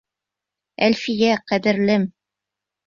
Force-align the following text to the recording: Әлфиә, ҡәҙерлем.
Әлфиә, 0.87 1.37
ҡәҙерлем. 1.53 2.13